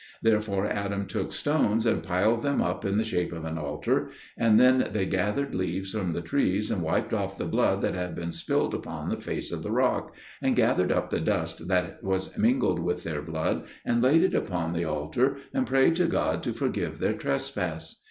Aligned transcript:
Therefore 0.23 0.65
Adam 0.65 1.05
took 1.05 1.31
stones 1.31 1.85
and 1.85 2.01
piled 2.01 2.41
them 2.41 2.59
up 2.59 2.83
in 2.85 2.97
the 2.97 3.03
shape 3.03 3.31
of 3.31 3.45
an 3.45 3.59
altar, 3.59 4.09
and 4.35 4.59
then 4.59 4.89
they 4.93 5.05
gathered 5.05 5.53
leaves 5.53 5.91
from 5.91 6.11
the 6.13 6.23
trees 6.23 6.71
and 6.71 6.81
wiped 6.81 7.13
off 7.13 7.37
the 7.37 7.45
blood 7.45 7.83
that 7.83 7.93
had 7.93 8.15
been 8.15 8.31
spilt 8.31 8.73
upon 8.73 9.09
the 9.09 9.19
face 9.21 9.51
of 9.51 9.61
the 9.61 9.69
rock, 9.69 10.15
and 10.41 10.55
gathered 10.55 10.91
up 10.91 11.09
the 11.09 11.19
dust 11.19 11.67
that 11.67 12.01
was 12.03 12.35
mingled 12.35 12.79
with 12.79 13.03
their 13.03 13.21
blood 13.21 13.67
and 13.85 14.01
laid 14.01 14.23
it 14.23 14.33
upon 14.33 14.73
the 14.73 14.85
altar, 14.85 15.37
and 15.53 15.67
prayed 15.67 15.95
to 15.97 16.07
God 16.07 16.41
to 16.41 16.51
forgive 16.51 16.97
their 16.97 17.13
trespass. 17.13 17.97